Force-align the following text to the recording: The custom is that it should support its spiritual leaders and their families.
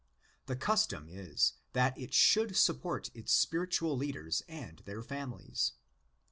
The 0.47 0.55
custom 0.55 1.05
is 1.11 1.53
that 1.73 1.95
it 1.95 2.11
should 2.11 2.57
support 2.57 3.11
its 3.13 3.31
spiritual 3.31 3.95
leaders 3.95 4.41
and 4.47 4.79
their 4.79 5.03
families. 5.03 5.73